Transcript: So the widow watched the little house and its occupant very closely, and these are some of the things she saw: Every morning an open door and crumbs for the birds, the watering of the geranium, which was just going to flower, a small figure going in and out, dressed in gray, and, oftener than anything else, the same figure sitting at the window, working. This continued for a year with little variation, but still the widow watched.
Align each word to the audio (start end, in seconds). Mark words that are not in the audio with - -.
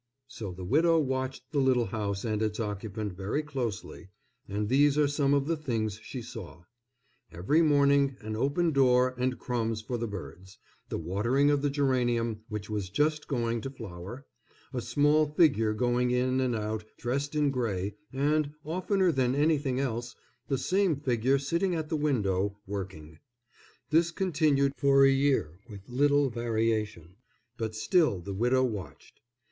So 0.27 0.51
the 0.51 0.65
widow 0.65 0.97
watched 0.97 1.43
the 1.51 1.59
little 1.59 1.85
house 1.85 2.25
and 2.25 2.41
its 2.41 2.59
occupant 2.59 3.13
very 3.13 3.43
closely, 3.43 4.09
and 4.49 4.67
these 4.67 4.97
are 4.97 5.07
some 5.07 5.35
of 5.35 5.45
the 5.45 5.55
things 5.55 5.99
she 6.01 6.23
saw: 6.23 6.63
Every 7.31 7.61
morning 7.61 8.17
an 8.21 8.35
open 8.35 8.71
door 8.71 9.13
and 9.15 9.37
crumbs 9.37 9.79
for 9.79 9.99
the 9.99 10.07
birds, 10.07 10.57
the 10.89 10.97
watering 10.97 11.51
of 11.51 11.61
the 11.61 11.69
geranium, 11.69 12.39
which 12.49 12.67
was 12.67 12.89
just 12.89 13.27
going 13.27 13.61
to 13.61 13.69
flower, 13.69 14.25
a 14.73 14.81
small 14.81 15.27
figure 15.35 15.71
going 15.71 16.09
in 16.09 16.39
and 16.39 16.55
out, 16.55 16.83
dressed 16.97 17.35
in 17.35 17.51
gray, 17.51 17.93
and, 18.11 18.53
oftener 18.63 19.11
than 19.11 19.35
anything 19.35 19.79
else, 19.79 20.15
the 20.47 20.57
same 20.57 20.95
figure 20.95 21.37
sitting 21.37 21.75
at 21.75 21.89
the 21.89 21.95
window, 21.95 22.57
working. 22.65 23.19
This 23.91 24.09
continued 24.09 24.73
for 24.77 25.05
a 25.05 25.11
year 25.11 25.59
with 25.69 25.87
little 25.87 26.31
variation, 26.31 27.17
but 27.55 27.75
still 27.75 28.19
the 28.19 28.33
widow 28.33 28.63
watched. 28.63 29.21